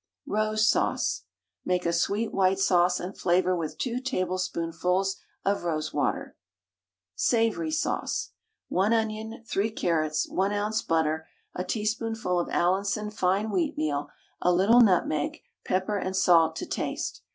ROSE 0.25 0.67
SAUCE. 0.67 1.25
Make 1.63 1.85
a 1.85 1.93
sweet 1.93 2.33
white 2.33 2.57
sauce, 2.57 2.99
and 2.99 3.15
flavour 3.15 3.55
with 3.55 3.77
2 3.77 3.99
tablespoonfuls 3.99 5.17
of 5.45 5.63
rosewater. 5.63 6.35
SAVOURY 7.13 7.69
SAUCE. 7.69 8.31
1 8.69 8.93
onion, 8.93 9.43
3 9.47 9.69
carrots, 9.69 10.27
1 10.27 10.51
oz. 10.53 10.81
butter, 10.81 11.27
a 11.53 11.63
teaspoonful 11.63 12.39
of 12.39 12.49
Allinson 12.49 13.11
fine 13.11 13.49
wheatmeal, 13.51 14.07
a 14.41 14.51
little 14.51 14.81
nutmeg, 14.81 15.43
pepper 15.63 15.99
and 15.99 16.15
salt 16.15 16.55
to 16.55 16.65
taste. 16.65 17.21